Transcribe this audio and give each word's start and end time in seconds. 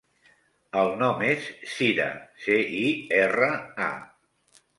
El 0.83 0.87
nom 1.01 1.21
és 1.27 1.49
Cira: 1.73 2.07
ce, 2.47 2.57
i, 2.79 2.89
erra, 3.21 3.53
a. 3.91 3.93